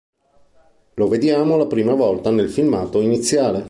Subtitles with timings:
[0.95, 3.59] Lo vediamo la prima volta nel filmato iniziale.